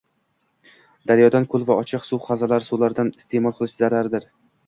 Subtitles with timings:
[1.11, 4.29] daryodan, ko‘l va ochiq suv havzalari suvlaridan iste’mol qilish zarardir